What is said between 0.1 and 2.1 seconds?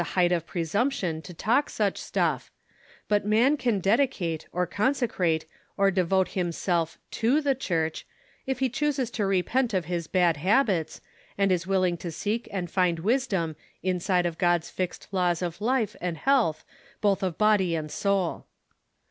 height of presumption to talk such